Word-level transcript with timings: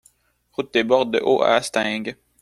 Route 0.57 0.71
des 0.71 0.83
Bordes 0.83 1.11
de 1.11 1.19
Haut 1.19 1.43
à 1.43 1.53
Hastingues 1.57 2.17